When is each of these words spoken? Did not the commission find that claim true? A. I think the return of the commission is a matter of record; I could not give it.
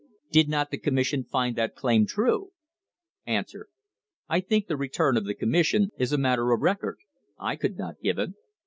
Did 0.31 0.49
not 0.49 0.71
the 0.71 0.79
commission 0.79 1.25
find 1.25 1.55
that 1.57 1.75
claim 1.75 2.07
true? 2.07 2.53
A. 3.27 3.43
I 4.27 4.39
think 4.39 4.65
the 4.65 4.75
return 4.75 5.15
of 5.15 5.25
the 5.25 5.35
commission 5.35 5.91
is 5.95 6.11
a 6.11 6.17
matter 6.17 6.51
of 6.53 6.61
record; 6.61 6.97
I 7.39 7.55
could 7.55 7.77
not 7.77 8.01
give 8.01 8.17
it. 8.17 8.31